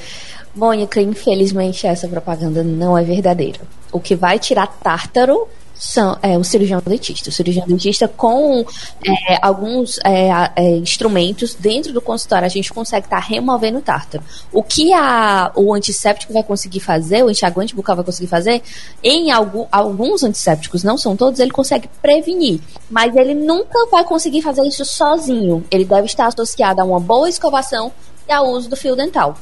Mônica, 0.56 1.02
infelizmente 1.02 1.86
essa 1.86 2.08
propaganda 2.08 2.64
não 2.64 2.98
é 2.98 3.04
verdadeira. 3.04 3.60
O 3.92 4.00
que 4.00 4.16
vai 4.16 4.40
tirar 4.40 4.68
tártaro 4.68 5.48
são, 5.78 6.18
é 6.22 6.38
o 6.38 6.44
cirurgião 6.44 6.82
dentista. 6.86 7.30
O 7.30 7.32
cirurgião 7.32 7.68
dentista 7.68 8.08
com 8.08 8.66
é, 9.06 9.38
alguns 9.42 10.00
é, 10.04 10.30
é, 10.56 10.78
instrumentos 10.78 11.54
dentro 11.54 11.94
do 11.94 12.02
consultório 12.02 12.46
a 12.46 12.50
gente 12.50 12.72
consegue 12.74 13.06
estar 13.06 13.22
tá 13.22 13.28
removendo 13.28 13.80
o 13.80 13.82
tártaro. 13.82 14.24
O 14.52 14.64
que 14.64 14.94
a, 14.94 15.52
o 15.56 15.74
antisséptico 15.74 16.34
vai 16.34 16.44
conseguir 16.44 16.80
fazer, 16.80 17.24
o 17.24 17.30
enxaguante 17.30 17.76
bucal 17.76 17.96
vai 17.96 18.06
conseguir 18.06 18.28
fazer, 18.28 18.62
em 19.04 19.32
algum, 19.32 19.66
alguns 19.72 20.24
antissépticos, 20.24 20.84
não 20.84 20.98
são 20.98 21.16
todos, 21.16 21.40
ele 21.40 21.52
consegue 21.52 21.90
prevenir. 22.02 22.60
Mas 22.90 23.16
ele 23.16 23.34
nunca 23.34 23.88
vai 23.92 24.04
conseguir 24.04 24.42
fazer 24.42 24.64
isso 24.64 24.86
sozinho. 24.86 25.64
Ele 25.70 25.86
deve 25.86 26.06
estar 26.06 26.28
associado 26.28 26.82
a 26.82 26.86
uma 26.86 27.00
boa 27.00 27.28
escovação 27.28 27.92
e 28.28 28.32
ao 28.32 28.48
uso 28.48 28.70
do 28.70 28.76
fio 28.76 28.96
dental. 28.96 29.36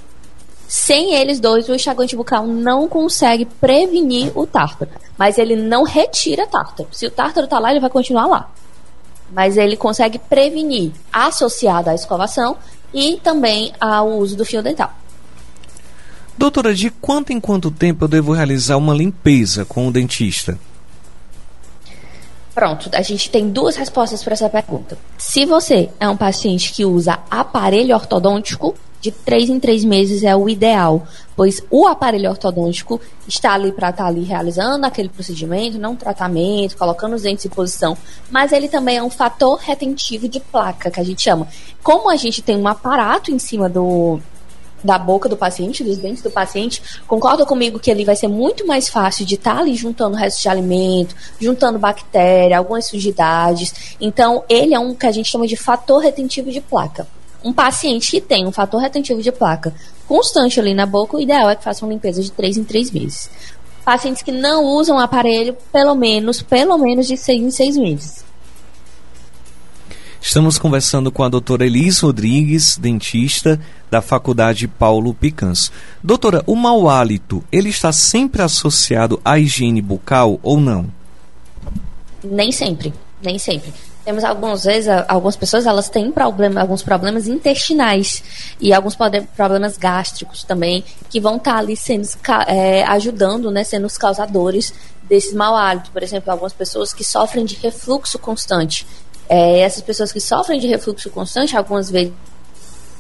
Sem 0.68 1.14
eles 1.14 1.40
dois, 1.40 1.70
o 1.70 1.76
enxaguante 1.76 2.16
bucal 2.16 2.48
não 2.48 2.88
consegue 2.88 3.46
prevenir 3.46 4.32
o 4.36 4.48
tártaro. 4.48 4.90
Mas 5.18 5.38
ele 5.38 5.56
não 5.56 5.84
retira 5.84 6.48
tártaro. 6.48 6.90
Se 6.92 7.06
o 7.06 7.12
tártaro 7.12 7.46
está 7.46 7.60
lá, 7.60 7.72
ele 7.72 7.80
vai 7.80 7.90
continuar 7.90 8.26
lá. 8.26 8.50
Mas 9.32 9.58
ele 9.58 9.78
consegue 9.78 10.20
prevenir, 10.20 10.92
associado 11.12 11.90
à 11.90 11.96
escovação 11.96 12.58
e 12.94 13.20
também 13.24 13.74
ao 13.80 14.10
uso 14.10 14.36
do 14.36 14.46
fio 14.46 14.62
dental. 14.62 14.92
Doutora, 16.38 16.74
de 16.74 16.90
quanto 16.90 17.32
em 17.32 17.40
quanto 17.40 17.70
tempo 17.70 18.06
eu 18.06 18.08
devo 18.08 18.34
realizar 18.34 18.78
uma 18.78 18.94
limpeza 18.94 19.66
com 19.66 19.88
o 19.88 19.92
dentista? 19.92 20.58
Pronto, 22.54 22.90
a 22.94 23.02
gente 23.02 23.30
tem 23.32 23.50
duas 23.50 23.76
respostas 23.76 24.24
para 24.24 24.34
essa 24.34 24.50
pergunta. 24.50 24.98
Se 25.18 25.46
você 25.46 25.90
é 26.00 26.08
um 26.08 26.18
paciente 26.18 26.72
que 26.72 26.86
usa 26.86 27.20
aparelho 27.30 27.96
ortodôntico, 27.96 28.76
de 29.04 29.12
três 29.12 29.50
em 29.50 29.60
três 29.60 29.84
meses 29.84 30.24
é 30.24 30.34
o 30.34 30.48
ideal, 30.48 31.06
pois 31.36 31.62
o 31.70 31.86
aparelho 31.86 32.30
ortodôntico 32.30 33.02
está 33.28 33.54
ali 33.54 33.74
para 33.74 33.90
estar 33.90 34.04
tá 34.04 34.10
ali 34.10 34.24
realizando 34.24 34.86
aquele 34.86 35.10
procedimento, 35.10 35.78
não 35.78 35.94
tratamento, 35.94 36.78
colocando 36.78 37.14
os 37.14 37.24
dentes 37.24 37.46
em 37.46 37.50
posição, 37.50 37.98
mas 38.32 38.54
ele 38.54 38.70
também 38.70 38.96
é 38.96 39.04
um 39.04 39.10
fator 39.10 39.60
retentivo 39.60 40.30
de 40.30 40.40
placa, 40.40 40.90
que 40.90 41.02
a 41.02 41.04
gente 41.04 41.22
chama. 41.22 41.50
Como 41.84 42.10
a 42.10 42.16
gente 42.16 42.42
tem 42.42 42.56
um 42.56 42.66
aparato 42.66 43.30
em 43.30 43.38
cima 43.38 43.68
do, 43.68 44.22
da 44.82 44.98
boca 44.98 45.28
do 45.28 45.36
paciente, 45.36 45.84
dos 45.84 45.98
dentes 45.98 46.24
do 46.24 46.32
paciente, 46.32 46.82
concorda 47.06 47.46
comigo 47.46 47.80
que 47.80 47.92
ele 47.92 48.06
vai 48.06 48.16
ser 48.16 48.30
muito 48.30 48.66
mais 48.66 48.88
fácil 48.88 49.26
de 49.26 49.36
estar 49.36 49.56
tá 49.56 49.60
ali 49.60 49.76
juntando 49.76 50.16
restos 50.16 50.42
de 50.42 50.48
alimento, 50.48 51.14
juntando 51.42 51.78
bactéria, 51.78 52.58
algumas 52.58 52.88
sujidades. 52.88 53.98
Então, 54.00 54.46
ele 54.48 54.74
é 54.74 54.80
um 54.80 54.96
que 54.96 55.06
a 55.06 55.12
gente 55.12 55.30
chama 55.30 55.46
de 55.46 55.58
fator 55.58 56.02
retentivo 56.02 56.50
de 56.50 56.62
placa. 56.62 57.06
Um 57.44 57.52
paciente 57.52 58.12
que 58.12 58.22
tem 58.22 58.48
um 58.48 58.52
fator 58.52 58.80
retentivo 58.80 59.22
de 59.22 59.32
placa 59.32 59.74
constante 60.08 60.60
ali 60.60 60.74
na 60.74 60.86
boca, 60.86 61.18
o 61.18 61.22
ideal 61.22 61.50
é 61.50 61.56
que 61.56 61.64
faça 61.64 61.86
uma 61.86 61.92
limpeza 61.92 62.22
de 62.22 62.32
3 62.32 62.58
em 62.58 62.64
3 62.64 62.92
meses. 62.92 63.30
Pacientes 63.84 64.22
que 64.22 64.32
não 64.32 64.64
usam 64.66 65.00
aparelho, 65.00 65.58
pelo 65.72 65.96
menos, 65.96 66.42
pelo 66.42 66.78
menos 66.78 67.08
de 67.08 67.18
6 67.18 67.42
em 67.42 67.52
6 67.52 67.78
meses. 67.78 68.26
Estamos 70.22 70.58
conversando 70.58 71.12
com 71.12 71.22
a 71.22 71.28
doutora 71.28 71.66
Elis 71.66 72.00
Rodrigues, 72.00 72.78
dentista 72.78 73.60
da 73.92 74.02
Faculdade 74.02 74.70
Paulo 74.70 75.14
Picanso. 75.14 75.70
Doutora, 76.02 76.42
o 76.48 76.56
mau 76.56 76.90
hálito, 76.90 77.44
ele 77.52 77.68
está 77.68 77.92
sempre 77.92 78.42
associado 78.42 79.20
à 79.26 79.38
higiene 79.38 79.82
bucal 79.82 80.40
ou 80.42 80.62
não? 80.62 80.90
Nem 82.24 82.54
sempre, 82.54 82.94
nem 83.22 83.38
sempre. 83.38 83.74
Temos 84.06 84.24
algumas 84.26 84.66
vezes, 84.66 84.90
algumas 85.08 85.38
pessoas, 85.38 85.66
elas 85.66 85.88
têm 85.88 86.12
problema, 86.12 86.60
alguns 86.60 86.84
problemas 86.84 87.26
intestinais 87.26 88.22
e 88.60 88.74
alguns 88.74 88.98
problemas 89.36 89.78
gástricos 89.78 90.44
também, 90.44 90.84
que 91.10 91.22
vão 91.22 91.38
estar 91.38 91.58
ali 91.58 91.78
sendo, 91.78 92.08
é, 92.48 92.84
ajudando, 92.84 93.50
né, 93.50 93.64
sendo 93.64 93.88
os 93.88 93.98
causadores 93.98 94.74
desse 95.04 95.34
mau 95.34 95.56
hálito. 95.56 95.90
Por 95.92 96.04
exemplo, 96.04 96.32
algumas 96.32 96.52
pessoas 96.52 96.94
que 96.94 97.04
sofrem 97.04 97.46
de 97.46 97.56
refluxo 97.56 98.20
constante. 98.20 98.86
É, 99.30 99.60
essas 99.60 99.82
pessoas 99.82 100.12
que 100.12 100.20
sofrem 100.20 100.60
de 100.60 100.68
refluxo 100.68 101.10
constante, 101.10 101.56
algumas 101.56 101.90
vezes 101.90 102.12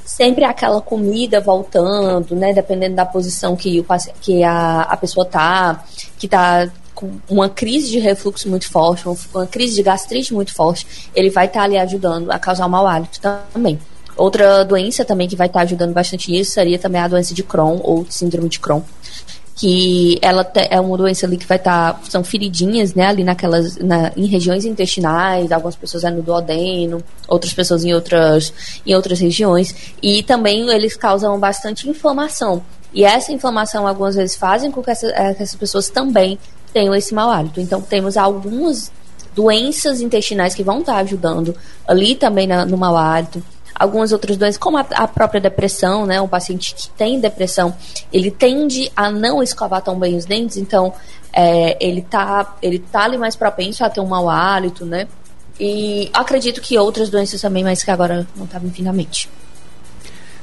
sempre 0.05 0.43
aquela 0.43 0.81
comida 0.81 1.39
voltando, 1.39 2.35
né? 2.35 2.53
Dependendo 2.53 2.95
da 2.95 3.05
posição 3.05 3.55
que, 3.55 3.79
o, 3.79 3.85
que 4.21 4.43
a, 4.43 4.81
a 4.81 4.97
pessoa 4.97 5.25
tá, 5.25 5.83
que 6.17 6.27
tá 6.27 6.69
com 6.93 7.11
uma 7.29 7.49
crise 7.49 7.89
de 7.91 7.99
refluxo 7.99 8.49
muito 8.49 8.69
forte, 8.69 9.05
uma 9.33 9.47
crise 9.47 9.75
de 9.75 9.83
gastrite 9.83 10.33
muito 10.33 10.53
forte, 10.53 11.09
ele 11.15 11.29
vai 11.29 11.45
estar 11.45 11.59
tá 11.59 11.65
ali 11.65 11.77
ajudando 11.77 12.31
a 12.31 12.39
causar 12.39 12.65
um 12.65 12.69
mau 12.69 12.87
hálito 12.87 13.19
também. 13.19 13.79
Outra 14.15 14.63
doença 14.63 15.03
também 15.03 15.27
que 15.27 15.35
vai 15.35 15.47
estar 15.47 15.59
tá 15.59 15.65
ajudando 15.65 15.93
bastante 15.93 16.31
nisso 16.31 16.51
seria 16.51 16.77
também 16.77 17.01
a 17.01 17.07
doença 17.07 17.33
de 17.33 17.43
Crohn 17.43 17.79
ou 17.83 18.05
síndrome 18.09 18.47
de 18.47 18.59
Crohn 18.59 18.81
que 19.55 20.17
ela 20.21 20.49
é 20.55 20.79
uma 20.79 20.97
doença 20.97 21.25
ali 21.25 21.37
que 21.37 21.45
vai 21.45 21.57
estar 21.57 21.93
tá, 21.93 21.99
são 22.09 22.23
feridinhas, 22.23 22.93
né, 22.93 23.07
ali 23.07 23.23
naquelas 23.23 23.77
na, 23.77 24.11
em 24.17 24.25
regiões 24.25 24.65
intestinais, 24.65 25.51
algumas 25.51 25.75
pessoas 25.75 26.03
é 26.03 26.09
no 26.09 26.21
duodeno, 26.21 27.03
outras 27.27 27.53
pessoas 27.53 27.85
em 27.85 27.93
outras 27.93 28.81
em 28.85 28.95
outras 28.95 29.19
regiões 29.19 29.93
e 30.01 30.23
também 30.23 30.71
eles 30.71 30.95
causam 30.95 31.39
bastante 31.39 31.89
inflamação. 31.89 32.63
E 32.93 33.03
essa 33.03 33.31
inflamação 33.31 33.87
algumas 33.87 34.15
vezes 34.15 34.35
fazem 34.35 34.69
com 34.69 34.81
que, 34.81 34.91
é, 34.91 35.33
que 35.33 35.43
essas 35.43 35.55
pessoas 35.55 35.89
também 35.89 36.37
tenham 36.73 36.95
esse 36.95 37.13
mau 37.13 37.29
hálito. 37.29 37.61
Então 37.61 37.81
temos 37.81 38.17
algumas 38.17 38.91
doenças 39.35 40.01
intestinais 40.01 40.53
que 40.53 40.63
vão 40.63 40.79
estar 40.79 40.93
tá 40.93 40.99
ajudando 40.99 41.55
ali 41.87 42.15
também 42.15 42.47
na, 42.47 42.65
no 42.65 42.77
mau 42.77 42.95
hálito 42.95 43.43
algumas 43.75 44.11
outras 44.11 44.37
doenças, 44.37 44.57
como 44.57 44.77
a, 44.77 44.85
a, 44.91 45.07
própria 45.07 45.41
depressão, 45.41 46.05
né? 46.05 46.21
Um 46.21 46.27
paciente 46.27 46.75
que 46.75 46.89
tem 46.89 47.19
depressão, 47.19 47.75
ele 48.11 48.29
tende 48.29 48.91
a 48.95 49.11
não 49.11 49.41
escovar 49.41 49.81
tão 49.81 49.97
bem 49.97 50.15
os 50.15 50.25
dentes, 50.25 50.57
então 50.57 50.93
é, 51.31 51.75
ele 51.85 52.01
tá 52.01 52.55
ele 52.61 52.79
tá 52.79 53.03
ali 53.03 53.17
mais 53.17 53.35
propenso 53.35 53.83
a 53.83 53.89
ter 53.89 53.99
um 53.99 54.07
mau 54.07 54.29
hálito, 54.29 54.85
né? 54.85 55.07
E 55.59 56.09
acredito 56.13 56.61
que 56.61 56.77
outras 56.77 57.09
doenças 57.09 57.41
também, 57.41 57.63
mas 57.63 57.83
que 57.83 57.91
agora 57.91 58.27
não 58.35 58.45
estavam 58.45 58.67
infinamente. 58.67 59.29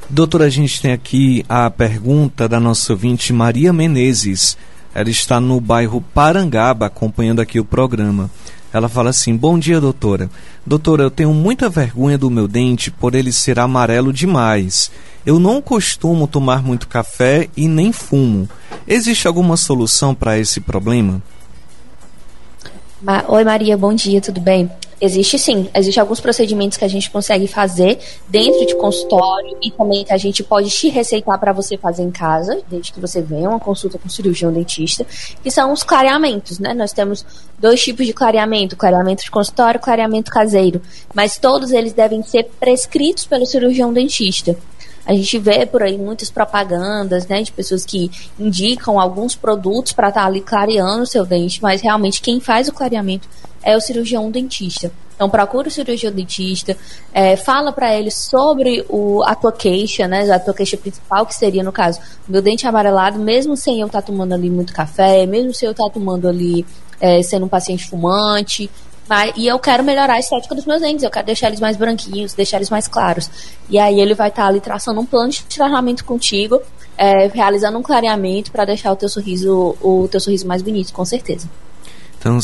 Doutora, 0.08 0.46
a 0.46 0.50
gente 0.50 0.80
tem 0.80 0.92
aqui 0.92 1.44
a 1.48 1.70
pergunta 1.70 2.48
da 2.48 2.58
nossa 2.58 2.92
ouvinte 2.92 3.32
Maria 3.32 3.72
Menezes. 3.72 4.56
Ela 4.94 5.10
está 5.10 5.40
no 5.40 5.60
bairro 5.60 6.00
Parangaba 6.14 6.86
acompanhando 6.86 7.40
aqui 7.40 7.60
o 7.60 7.64
programa. 7.64 8.30
Ela 8.72 8.88
fala 8.88 9.10
assim: 9.10 9.36
Bom 9.36 9.58
dia, 9.58 9.80
doutora. 9.80 10.30
Doutora, 10.66 11.02
eu 11.02 11.10
tenho 11.10 11.32
muita 11.32 11.68
vergonha 11.68 12.16
do 12.16 12.30
meu 12.30 12.46
dente 12.46 12.90
por 12.90 13.14
ele 13.14 13.32
ser 13.32 13.58
amarelo 13.58 14.12
demais. 14.12 14.90
Eu 15.24 15.38
não 15.38 15.60
costumo 15.60 16.26
tomar 16.26 16.62
muito 16.62 16.88
café 16.88 17.48
e 17.56 17.68
nem 17.68 17.92
fumo. 17.92 18.48
Existe 18.86 19.26
alguma 19.26 19.56
solução 19.56 20.14
para 20.14 20.38
esse 20.38 20.60
problema? 20.60 21.22
Oi, 23.28 23.44
Maria, 23.44 23.76
bom 23.76 23.94
dia, 23.94 24.20
tudo 24.20 24.40
bem? 24.40 24.70
Existe 25.00 25.38
sim, 25.38 25.68
existem 25.74 26.00
alguns 26.00 26.20
procedimentos 26.20 26.76
que 26.76 26.84
a 26.84 26.88
gente 26.88 27.10
consegue 27.10 27.46
fazer 27.46 27.98
dentro 28.28 28.66
de 28.66 28.74
consultório 28.74 29.56
e 29.62 29.70
também 29.70 30.04
que 30.04 30.12
a 30.12 30.18
gente 30.18 30.42
pode 30.42 30.68
te 30.68 30.90
receitar 30.90 31.38
para 31.38 31.52
você 31.52 31.78
fazer 31.78 32.02
em 32.02 32.10
casa, 32.10 32.60
desde 32.68 32.92
que 32.92 33.00
você 33.00 33.22
venha 33.22 33.48
uma 33.48 33.58
consulta 33.58 33.98
com 33.98 34.10
cirurgião 34.10 34.52
dentista, 34.52 35.06
que 35.42 35.50
são 35.50 35.72
os 35.72 35.82
clareamentos, 35.82 36.58
né? 36.58 36.74
Nós 36.74 36.92
temos 36.92 37.24
dois 37.58 37.82
tipos 37.82 38.06
de 38.06 38.12
clareamento, 38.12 38.76
clareamento 38.76 39.24
de 39.24 39.30
consultório 39.30 39.80
clareamento 39.80 40.30
caseiro, 40.30 40.82
mas 41.14 41.38
todos 41.38 41.72
eles 41.72 41.94
devem 41.94 42.22
ser 42.22 42.50
prescritos 42.60 43.24
pelo 43.24 43.46
cirurgião 43.46 43.92
dentista. 43.92 44.54
A 45.10 45.12
gente 45.12 45.40
vê 45.40 45.66
por 45.66 45.82
aí 45.82 45.98
muitas 45.98 46.30
propagandas, 46.30 47.26
né, 47.26 47.42
de 47.42 47.50
pessoas 47.50 47.84
que 47.84 48.08
indicam 48.38 49.00
alguns 49.00 49.34
produtos 49.34 49.90
para 49.90 50.08
estar 50.08 50.20
tá 50.20 50.26
ali 50.28 50.40
clareando 50.40 51.02
o 51.02 51.06
seu 51.06 51.26
dente, 51.26 51.60
mas 51.60 51.80
realmente 51.80 52.22
quem 52.22 52.38
faz 52.38 52.68
o 52.68 52.72
clareamento 52.72 53.28
é 53.60 53.76
o 53.76 53.80
cirurgião 53.80 54.30
dentista. 54.30 54.92
Então 55.16 55.28
procura 55.28 55.66
o 55.66 55.70
cirurgião 55.70 56.12
dentista, 56.12 56.76
é, 57.12 57.34
fala 57.34 57.72
para 57.72 57.92
ele 57.92 58.08
sobre 58.08 58.86
o, 58.88 59.20
a 59.24 59.34
tua 59.34 59.50
queixa, 59.50 60.06
né? 60.06 60.30
A 60.30 60.38
tua 60.38 60.54
queixa 60.54 60.76
principal, 60.76 61.26
que 61.26 61.34
seria, 61.34 61.64
no 61.64 61.72
caso, 61.72 61.98
meu 62.28 62.40
dente 62.40 62.64
amarelado, 62.64 63.18
mesmo 63.18 63.56
sem 63.56 63.80
eu 63.80 63.88
estar 63.88 64.02
tá 64.02 64.06
tomando 64.06 64.32
ali 64.32 64.48
muito 64.48 64.72
café, 64.72 65.26
mesmo 65.26 65.52
sem 65.52 65.66
eu 65.66 65.72
estar 65.72 65.86
tá 65.86 65.90
tomando 65.90 66.28
ali, 66.28 66.64
é, 67.00 67.20
sendo 67.20 67.46
um 67.46 67.48
paciente 67.48 67.84
fumante, 67.84 68.70
mas, 69.10 69.32
e 69.36 69.48
eu 69.48 69.58
quero 69.58 69.82
melhorar 69.82 70.14
a 70.14 70.18
estética 70.20 70.54
dos 70.54 70.64
meus 70.64 70.80
dentes, 70.80 71.02
eu 71.02 71.10
quero 71.10 71.26
deixar 71.26 71.48
eles 71.48 71.58
mais 71.58 71.76
branquinhos, 71.76 72.32
deixar 72.32 72.58
eles 72.58 72.70
mais 72.70 72.86
claros. 72.86 73.28
E 73.68 73.76
aí 73.76 74.00
ele 74.00 74.14
vai 74.14 74.28
estar 74.28 74.42
tá 74.42 74.48
ali 74.48 74.60
traçando 74.60 75.00
um 75.00 75.04
plano 75.04 75.32
de 75.32 75.42
tratamento 75.42 76.04
contigo, 76.04 76.62
é, 76.96 77.26
realizando 77.26 77.76
um 77.76 77.82
clareamento 77.82 78.52
para 78.52 78.64
deixar 78.64 78.92
o 78.92 78.94
teu 78.94 79.08
sorriso, 79.08 79.76
o 79.80 80.06
teu 80.08 80.20
sorriso 80.20 80.46
mais 80.46 80.62
bonito, 80.62 80.92
com 80.92 81.04
certeza. 81.04 81.50
Então, 82.20 82.38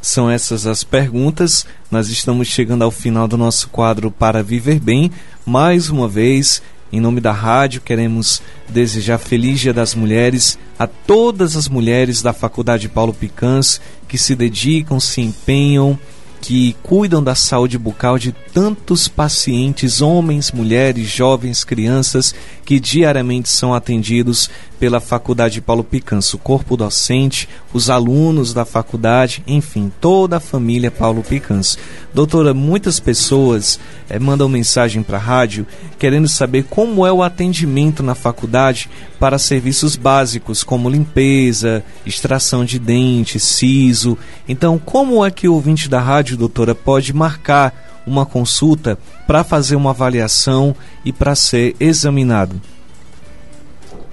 são 0.00 0.30
essas 0.30 0.68
as 0.68 0.84
perguntas. 0.84 1.66
Nós 1.90 2.08
estamos 2.08 2.46
chegando 2.46 2.84
ao 2.84 2.92
final 2.92 3.26
do 3.26 3.36
nosso 3.36 3.68
quadro 3.68 4.08
para 4.08 4.40
viver 4.40 4.78
bem. 4.78 5.10
Mais 5.44 5.90
uma 5.90 6.06
vez, 6.06 6.62
em 6.92 7.00
nome 7.00 7.20
da 7.20 7.32
rádio, 7.32 7.80
queremos 7.80 8.40
desejar 8.68 9.18
feliz 9.18 9.58
Dia 9.58 9.72
das 9.72 9.96
Mulheres 9.96 10.56
a 10.78 10.86
todas 10.86 11.56
as 11.56 11.68
mulheres 11.68 12.22
da 12.22 12.32
Faculdade 12.32 12.88
Paulo 12.88 13.12
Picans 13.12 13.80
que 14.14 14.18
se 14.18 14.36
dedicam, 14.36 15.00
se 15.00 15.20
empenham 15.20 15.98
que 16.40 16.76
cuidam 16.84 17.20
da 17.20 17.34
saúde 17.34 17.76
bucal 17.76 18.16
de 18.16 18.30
tantos 18.30 19.08
pacientes, 19.08 20.00
homens, 20.00 20.52
mulheres, 20.52 21.08
jovens, 21.08 21.64
crianças, 21.64 22.32
que 22.64 22.78
diariamente 22.78 23.48
são 23.48 23.74
atendidos 23.74 24.48
pela 24.78 25.00
Faculdade 25.00 25.60
Paulo 25.60 25.84
Picanso, 25.84 26.36
o 26.36 26.40
corpo 26.40 26.76
docente, 26.76 27.48
os 27.72 27.88
alunos 27.88 28.52
da 28.52 28.64
faculdade, 28.64 29.42
enfim, 29.46 29.90
toda 30.00 30.36
a 30.36 30.40
família 30.40 30.90
Paulo 30.90 31.22
Picanso. 31.22 31.78
Doutora, 32.12 32.52
muitas 32.52 33.00
pessoas 33.00 33.78
é, 34.08 34.18
mandam 34.18 34.48
mensagem 34.48 35.02
para 35.02 35.18
a 35.18 35.20
rádio 35.20 35.66
querendo 35.98 36.28
saber 36.28 36.64
como 36.64 37.06
é 37.06 37.12
o 37.12 37.22
atendimento 37.22 38.02
na 38.02 38.14
faculdade 38.14 38.90
para 39.18 39.38
serviços 39.38 39.96
básicos 39.96 40.62
como 40.62 40.90
limpeza, 40.90 41.84
extração 42.04 42.64
de 42.64 42.78
dentes, 42.78 43.42
siso. 43.42 44.18
Então, 44.48 44.78
como 44.78 45.24
é 45.24 45.30
que 45.30 45.48
o 45.48 45.54
ouvinte 45.54 45.88
da 45.88 46.00
rádio, 46.00 46.36
doutora, 46.36 46.74
pode 46.74 47.12
marcar 47.12 48.02
uma 48.06 48.26
consulta 48.26 48.98
para 49.26 49.42
fazer 49.42 49.76
uma 49.76 49.90
avaliação 49.90 50.76
e 51.04 51.12
para 51.12 51.34
ser 51.34 51.74
examinado? 51.80 52.60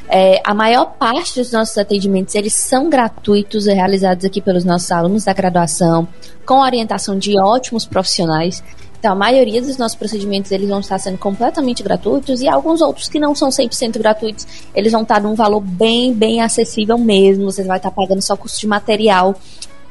É, 0.09 0.43
a 0.45 0.53
maior 0.53 0.93
parte 0.99 1.37
dos 1.37 1.51
nossos 1.53 1.79
atendimentos, 1.79 2.35
eles 2.35 2.53
são 2.55 2.91
gratuitos 2.91 3.67
e 3.67 3.73
realizados 3.73 4.25
aqui 4.25 4.41
pelos 4.41 4.65
nossos 4.65 4.91
alunos 4.93 5.25
da 5.25 5.33
graduação, 5.33 6.07
com 6.45 6.61
orientação 6.61 7.19
de 7.19 7.39
ótimos 7.39 7.87
profissionais. 7.87 8.63
Então, 8.99 9.13
a 9.13 9.15
maioria 9.15 9.63
dos 9.63 9.77
nossos 9.77 9.97
procedimentos 9.97 10.51
eles 10.51 10.69
vão 10.69 10.81
estar 10.81 10.99
sendo 10.99 11.19
completamente 11.19 11.85
gratuitos 11.85 12.41
e 12.41 12.49
alguns 12.49 12.81
outros 12.81 13.09
que 13.09 13.21
não 13.21 13.33
são 13.35 13.49
100% 13.49 13.97
gratuitos, 13.99 14.45
eles 14.75 14.91
vão 14.91 15.03
estar 15.03 15.21
num 15.21 15.37
valor 15.37 15.61
bem, 15.61 16.13
bem 16.13 16.41
acessível 16.41 16.99
mesmo. 16.99 17.45
Você 17.45 17.63
vai 17.63 17.77
estar 17.77 17.93
pagando 17.93 18.21
só 18.21 18.37
custo 18.37 18.59
de 18.59 18.67
material. 18.67 19.37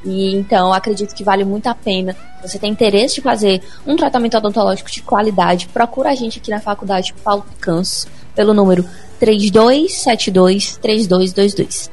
E 0.04 0.36
então, 0.36 0.72
acredito 0.72 1.12
que 1.14 1.24
vale 1.24 1.44
muito 1.44 1.66
a 1.68 1.74
pena. 1.74 2.14
Se 2.42 2.48
você 2.48 2.58
tem 2.58 2.70
interesse 2.70 3.16
de 3.16 3.22
fazer 3.22 3.62
um 3.86 3.96
tratamento 3.96 4.36
odontológico 4.36 4.90
de 4.90 5.00
qualidade, 5.02 5.68
procura 5.68 6.10
a 6.10 6.14
gente 6.14 6.38
aqui 6.38 6.50
na 6.50 6.60
Faculdade 6.60 7.14
Paulo 7.24 7.42
Picanso 7.42 8.06
pelo 8.34 8.52
número 8.54 8.84
3272-3222. 9.20 11.90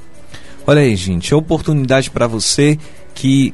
Olha 0.68 0.82
aí, 0.82 0.96
gente, 0.96 1.34
é 1.34 1.36
oportunidade 1.36 2.12
para 2.12 2.28
você 2.28 2.78
que 3.14 3.54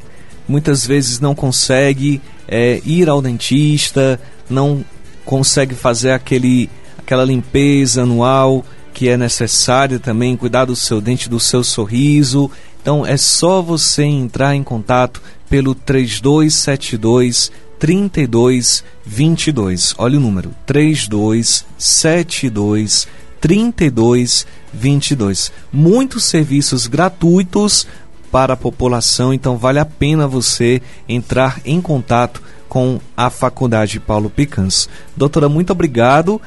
muitas 0.51 0.86
vezes 0.86 1.22
não 1.22 1.34
consegue 1.34 2.22
é, 2.48 2.79
ir 2.86 3.10
ao 3.10 3.20
dentista, 3.22 4.20
não 4.50 4.84
consegue 5.24 5.74
fazer 5.74 6.12
aquele, 6.12 6.70
aquela 6.98 7.24
limpeza 7.24 8.01
anual 8.03 8.65
que 8.93 9.08
é 9.08 9.15
necessária 9.15 9.98
também, 9.98 10.36
cuidar 10.36 10.65
do 10.65 10.75
seu 10.75 11.00
dente, 11.00 11.29
do 11.29 11.39
seu 11.39 11.63
sorriso. 11.63 12.51
Então 12.81 13.05
é 13.05 13.15
só 13.15 13.62
você 13.62 14.03
entrar 14.03 14.53
em 14.55 14.63
contato 14.63 15.22
pelo 15.50 15.74
3272 15.74 17.50
3222. 17.79 19.96
Olha 19.98 20.17
o 20.17 20.22
número: 20.22 20.53
3272 20.65 23.08
3222. 23.39 25.53
Muitos 25.74 26.25
serviços 26.25 26.86
gratuitos 26.86 27.88
para 28.32 28.54
a 28.54 28.58
população, 28.58 29.34
então 29.34 29.58
vale 29.58 29.80
a 29.80 29.86
pena 29.86 30.28
você 30.28 30.82
entrar 31.08 31.60
em 31.66 31.82
contato 31.82 32.42
com 32.70 33.00
a 33.16 33.30
Faculdade 33.30 34.00
Paulo 34.00 34.30
Picans. 34.30 34.88
Doutora, 35.16 35.50
muito 35.50 35.72
obrigado 35.72 36.42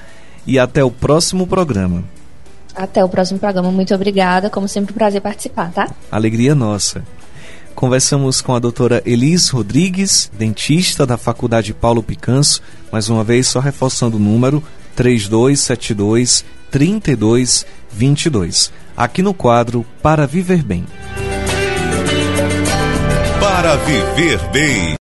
e 0.47 0.59
até 0.59 0.83
o 0.83 0.91
próximo 0.91 1.47
programa. 1.47 2.03
Até 2.75 3.05
o 3.05 3.09
próximo 3.09 3.39
programa, 3.39 3.71
muito 3.71 3.95
obrigada. 3.95 4.51
Como 4.51 4.67
sempre, 4.67 4.93
um 4.93 4.97
prazer 4.97 5.21
participar, 5.21 5.71
tá? 5.71 5.89
Alegria 6.11 6.55
nossa. 6.55 7.05
Conversamos 7.75 8.41
com 8.41 8.55
a 8.55 8.59
doutora 8.59 9.03
Elis 9.05 9.51
Rodrigues, 9.51 10.31
dentista 10.37 11.05
da 11.05 11.17
Faculdade 11.17 11.75
Paulo 11.75 12.03
Picanso, 12.03 12.63
mais 12.91 13.09
uma 13.09 13.23
vez 13.23 13.49
só 13.49 13.61
reforçando 13.61 14.17
o 14.17 14.21
número 14.21 14.63
3272 14.95 16.45
3222, 16.71 18.73
aqui 18.97 19.23
no 19.23 19.35
quadro 19.35 19.87
Para 20.03 20.27
Viver 20.27 20.65
Bem. 20.65 20.85
Para 23.55 23.77
Viver 23.77 24.39
Bem. 24.51 24.85